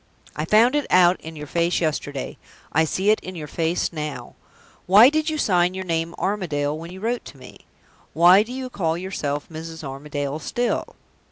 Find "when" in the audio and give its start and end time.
6.75-6.91